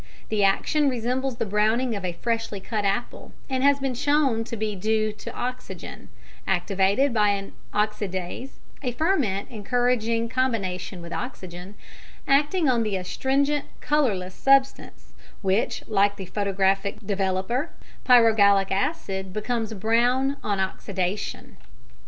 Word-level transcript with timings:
The 0.29 0.43
action 0.43 0.89
resembles 0.89 1.35
the 1.35 1.45
browning 1.45 1.95
of 1.95 2.03
a 2.03 2.13
freshly 2.13 2.59
cut 2.59 2.85
apple, 2.85 3.33
and 3.47 3.61
has 3.61 3.77
been 3.79 3.93
shown 3.93 4.43
to 4.45 4.57
be 4.57 4.75
due 4.75 5.11
to 5.11 5.31
oxygen 5.31 6.09
(activated 6.47 7.13
by 7.13 7.29
an 7.29 7.51
oxidase, 7.71 8.57
a 8.81 8.93
ferment 8.93 9.51
encouraging 9.51 10.27
combination 10.27 11.03
with 11.03 11.13
oxygen) 11.13 11.75
acting 12.27 12.67
on 12.67 12.81
the 12.81 12.95
astringent 12.95 13.65
colourless 13.79 14.33
substance, 14.33 15.13
which, 15.43 15.87
like 15.87 16.15
the 16.15 16.25
photographic 16.25 17.05
developer, 17.05 17.69
pyrogallic 18.03 18.71
acid, 18.71 19.31
becomes 19.31 19.71
brown 19.75 20.37
on 20.43 20.59
oxidation. 20.59 21.57